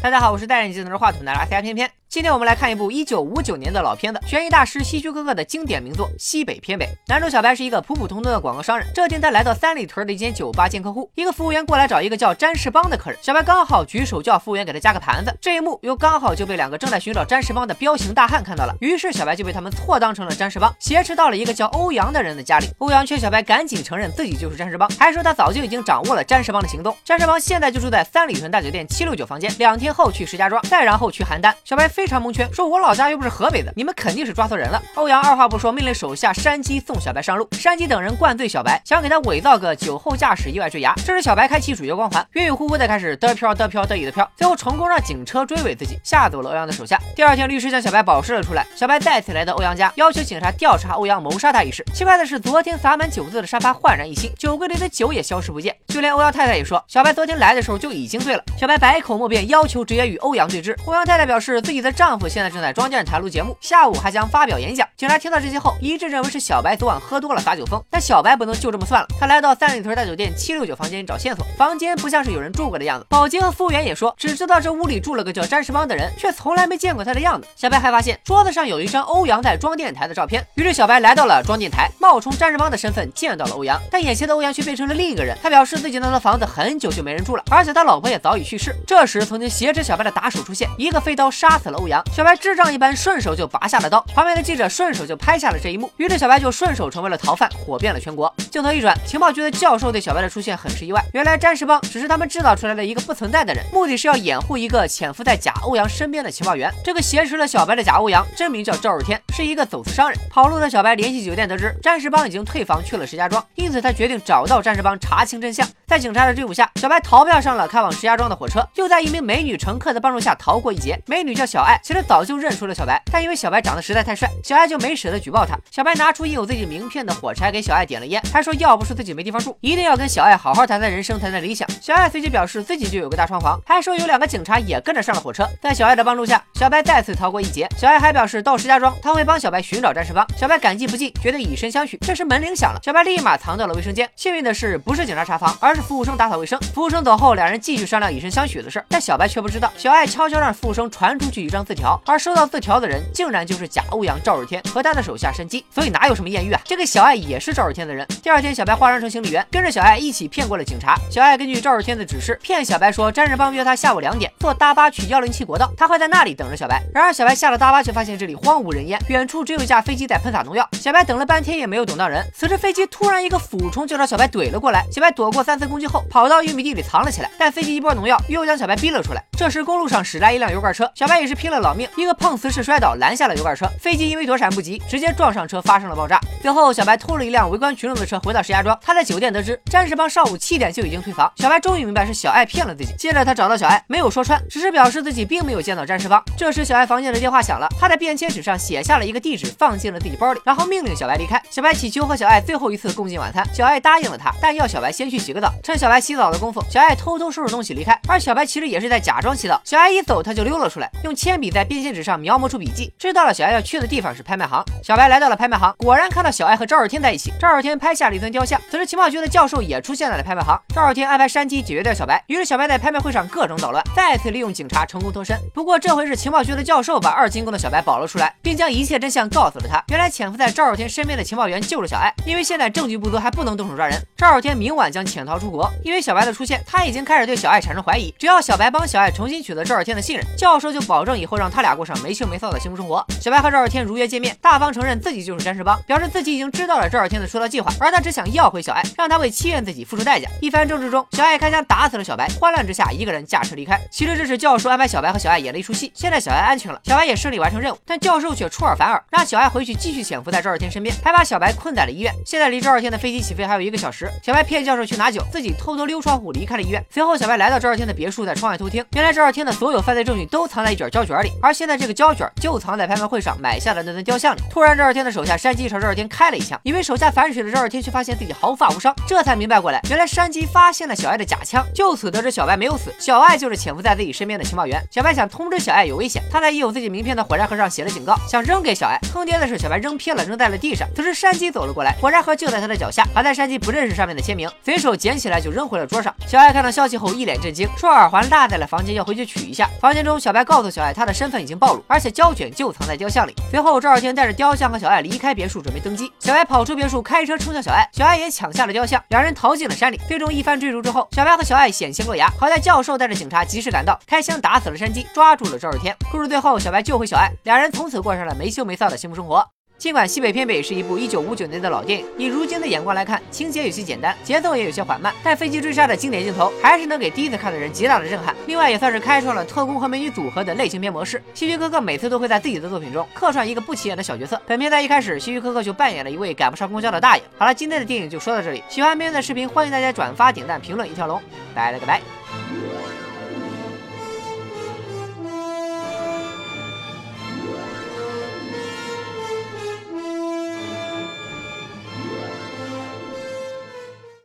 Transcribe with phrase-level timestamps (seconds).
[0.00, 1.90] 大家好，我是戴眼镜拿着话筒的阿塞偏偏。
[2.10, 6.86] 今天我们来看一部一九五九年的老片子，悬疑大师希区柯克的经典名作《西北偏北》。
[7.06, 8.88] 男主小白是一个普普通通的广告商人。
[8.94, 13.18] 这天，他来到三里屯的一间酒吧见客户，一个服务员过来找一个叫詹士邦的客人。
[13.20, 18.74] 小白刚好举手叫服务员给他加个盘子，这一幕又刚好就被两个正在寻找詹士邦的彪形大汉看到了。
[18.80, 22.70] 于是小白就被他们错当成了詹士邦，挟持到了一个叫欧阳的人的家里。
[22.78, 26.96] 欧阳劝小白赶紧承认自己就是詹士邦，还说他早就已经掌握了詹士邦的行动。
[27.04, 31.52] 詹士邦现在就住在三里屯大酒店七六九房间，两天后去石家庄，再然后去邯郸。
[31.66, 32.78] 小白非常蒙圈，说我。
[32.78, 34.80] 老家又不是河北的，你们肯定是抓错人了。
[34.94, 37.48] 欧阳二话不说，命令手下山鸡送小白上路。
[37.50, 40.94] 山鸡等人灌醉小白，想给他伪造个酒后驾驶意外坠崖。
[41.04, 47.00] 这时小白开启主角光环，晕晕乎乎的开始得飘得飘得意的飘，最后成功让警车追尾自己，吓走了欧阳的手下。
[47.16, 48.64] 第二天，律师将小白保释了出来。
[48.76, 51.84] 小白再次来到欧阳家，要求警察调查欧阳谋杀他一事。
[51.92, 55.74] 奇怪的是，昨天洒满酒渍的沙发焕然一新，酒柜里的酒也消失不见。
[55.88, 58.42] 就连欧阳太太也说，小白昨天来的时候就已经醉了。
[58.56, 60.76] 小白百口莫辩，要求直接与欧阳对峙。
[60.86, 63.56] 欧阳太太表示，自己在的丈夫现在正在装电台录节目。
[63.62, 64.86] 下午还将发表演讲。
[64.96, 67.82] 警察听到这些后，一致认为是小白昨晚喝多了撒酒疯。
[67.88, 71.46] 但小白不能就这么算了，他来到三里屯大酒店七六九房间找线索。
[71.56, 77.48] 房间不像是有人住过的样子，保洁和服务员也说只知道这屋里住了个叫詹士邦的人，却从来没见过他的样子。
[77.56, 80.46] 小白还发现桌子上有一张欧阳在装电台的照片。
[80.56, 83.80] 于是小白来到了装电台，冒充詹士邦的身份见到了欧阳。
[83.90, 85.34] 但眼前的欧阳却变成了另一个人。
[85.42, 88.74] 他表示自己那套房子很久就没人住了，而且他老婆也早已去世。
[88.86, 92.02] 这时曾经挟持小白的打手出现，一个飞刀杀死了欧阳。
[92.12, 94.00] 小白智障一般顺手就拔下了刀。
[94.14, 98.32] 旁边的记者顺手就拍下了这一幕，于是小白就顺手成为了逃犯，火遍了全国。
[98.50, 101.02] 镜头一转，情报局的教授对小白的出现很是意外。
[101.12, 106.72] 原来詹士邦只是他们制造出来的一个不存在的人，目的是要掩护一个潜伏在假欧阳身边的情报员。
[106.84, 110.18] 这个挟持了小白的假欧阳真名叫赵日天，是一个走私商人。
[110.30, 115.66] 跑路的小白联系酒店得知詹士邦已经退房去了石家庄，因此他决定找到詹士邦查清真相。
[115.88, 121.00] 在警察的追捕下，小白逃票上了开往石家庄的火车，又在一名美女乘客的帮助下逃过一劫。
[121.06, 125.58] 美女叫小爱，其实早就认出了小白，但因为小白长得实在太帅，小爱就没舍得举报他。
[125.70, 131.66] 小白拿出印有自己名片的火柴给小爱点了烟，还说要不是自己没地方住，一定要跟小爱好好谈谈人生，谈谈理想。
[131.80, 135.48] 小爱随即表示自己就有个大床房，还说有两个警察也跟着上了火车。
[135.62, 137.66] 在小爱的帮助下，小白再次逃过一劫。
[137.78, 140.26] 小爱还表示到石家庄他会帮小白寻找战士帮。
[140.36, 141.96] 小白感激不尽，决定以身相许。
[142.02, 144.06] 这时门铃响了，小白立马藏到了卫生间。
[144.16, 146.58] 幸运的是，不是警察查房，而是服务生打扫卫生。
[146.74, 154.60] 服务生走后，两人继续商量以身相许的事，但小白却不知道，小爱悄悄让服务生传出去一张字条，而收到字条的人竟然就是假欧阳赵日天。
[154.74, 156.60] 和他的手下山鸡，所以哪有什么艳遇啊？
[156.64, 158.04] 这个小爱也是赵日天的人。
[158.24, 160.96] 第二天，小白化妆成行李员，跟着小爱一起骗过了警察。
[161.08, 166.82] 小爱根据赵日天的指示，骗小白说詹日邦约他下午两点坐大巴去幺零七国道，他会在那里等着小白。
[166.92, 170.68] 然而小白下了大巴，却发现这里荒无人烟，远处只有一架飞机在喷洒农药。
[170.72, 172.26] 小白等了半天也没有等到人。
[172.34, 177.30] 此时飞机突然一个俯冲就朝小白怼了过来，小白躲过三次攻击后，跑到玉米地里藏了起来。
[177.38, 179.24] 但飞机一波农药又将小白逼了出来。
[179.36, 185.48] 这时公路上驶来一辆油罐车，小白也是拼了老命，一个碰瓷式摔倒拦下了油罐车，飞机因为躲闪不及，直接撞上。
[185.48, 188.78] 车发生了爆炸，最后小白偷了一辆围观群众的车回到石家庄。
[188.82, 192.92] 他在酒店得知詹士邦上午七点就已经退房，小白终于明白是小爱骗了自己。
[192.98, 196.22] 接着他找到小爱，没有说穿，只是表示自己并没有见到詹士邦。
[196.36, 201.40] 这时小爱房间的电话响了，他在便签纸上写下了一个地址，放进了自己包里，然后命令小白离开。
[201.48, 205.50] 小白祈求和小爱最后一次共进晚餐，小爱答应了他，但要小白先去洗个澡。
[205.62, 207.98] 趁小白洗澡的功夫，小爱偷偷收拾东西离开。
[208.06, 209.60] 而小白其实也是在假装洗澡。
[209.64, 214.62] 小爱一走，他就溜了出来，用铅笔在便签纸上描摹出笔记，知道了小爱要去的地方是拍卖行。
[214.84, 216.18] 小白来到了拍卖行，果然看。
[216.18, 218.60] 到小爱和赵日天在一起，赵日天拍下了一尊雕像。
[218.70, 220.60] 此时情报局的教授也出现在了拍卖行。
[220.74, 225.38] 赵日天安排山鸡解决掉小白，于是小白在拍卖会上各种捣乱，再次利用警察成功脱身。
[225.54, 229.82] 不过这回是情报局的教授把二进宫的小白保了出来，并将一切真相告诉了他。
[229.88, 233.96] 原来潜伏在赵日天身边的情报员救了小爱，因为现在证据不足，还不能动手抓人。
[234.16, 235.70] 赵日天明晚将潜逃出出国。
[235.82, 238.14] 因为小白的出现，他已经开始对小爱产生怀疑。
[238.18, 243.02] 只要小白帮小爱重新取得赵日天的信任，教授就保证以后让他俩过上没羞没臊的幸福生活。
[243.20, 246.88] 小白和赵日天如约见面，大方承认自己就是詹士邦，表示自己已经知道了。
[246.88, 250.28] 赵二天的出逃计划，而他只想要回小爱，让他为欺骗自己付出代价。
[250.42, 253.80] 一番争执中，小爱开枪打死了小白，慌乱之下一个人驾车离开。
[253.90, 255.90] 其实这是教授安排小白和小爱演了一出戏。
[255.94, 262.12] 现在小爱安全了，小白也顺利完成任务，但教授却出尔反尔，让小爱回去继续潜伏在赵二天身边，还把小白困在了医院。
[262.26, 266.84] 现在离赵二天的飞机起飞还有一个小时，小白骗教授去拿酒，自己偷偷溜窗户离开了医院。
[266.90, 268.84] 随后，小白来到赵二天的别墅，在窗外偷听。
[268.94, 274.40] 原来赵二天的所有犯罪证据都藏在一卷胶卷里，而现在这个胶卷就藏在拍卖会上买下的那尊雕像里。
[274.50, 281.64] 突然，赵二天的手下山鸡朝赵二天开了一枪，以为手下反水的赵二天却发现自己毫发无伤，这才明白过来，原来山鸡发现了小爱的假枪。
[281.72, 284.84] 就此得知小白没有死，小爱就是潜伏在自己身边的情报员。
[284.90, 288.98] 小白想通知小爱有危险，他在印有自己名片的火柴盒上写了警告，想扔给小爱。
[289.12, 290.88] 坑爹的是，小白扔偏了，扔在了地上。
[290.96, 296.14] 此时山鸡走了过来，火柴盒就在他的脚下，好在山鸡不认识上面的签名，随手捡起来就扔回了桌上。
[296.26, 299.68] 小爱看到消息后一脸震惊，说耳环落在了房间，要回去取一下。
[299.80, 303.34] 房间中，小白告诉小爱，他的身份已经暴露，而且胶卷就藏在雕像里。
[303.50, 306.12] 随后，赵二天带着雕像和小爱离开别墅，准备登机。
[306.20, 310.00] 小白跑出别墅，开车冲向小爱，小爱也抢下了雕像，两人逃进了山里。
[310.06, 315.96] 最终一番追逐之后，小白和小爱险些落崖，好在教授带着警察及时赶到，开枪打死了山鸡，抓住了赵二天。
[316.10, 319.57] 故事最后，小白救回小爱，两人从此过上了没羞没臊的幸福生活。
[319.78, 328.34] 尽管《西北偏北》是一部1959年的老电影，以如今的眼光来看，情节有些简单，节奏也有些缓慢，但飞机追杀的经典镜头还是能给第一次看的人极大的震撼。
[328.48, 331.22] 另外，也算是开创了特工和美女组合的类型片模式。
[331.32, 334.40] 希区柯克每次都会在自己的作品中客串一个不起眼的小角色。
[334.48, 337.22] 本片在一开始，希区柯克就扮演了一位赶不上公交的大爷。
[337.36, 338.60] 好了，今天的电影就说到这里。
[338.68, 341.22] 喜欢片的视频，欢迎大家转发、点赞、评论一条龙。
[341.54, 342.17] 拜了个拜。